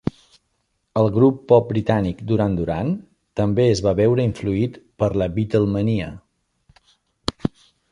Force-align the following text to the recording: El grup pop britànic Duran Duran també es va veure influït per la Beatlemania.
El 1.01 1.09
grup 1.17 1.35
pop 1.51 1.67
britànic 1.73 2.23
Duran 2.31 2.55
Duran 2.61 2.89
també 3.41 3.67
es 3.75 3.83
va 3.89 3.95
veure 4.01 4.27
influït 4.31 4.81
per 5.03 5.13
la 5.25 5.31
Beatlemania. 5.39 6.11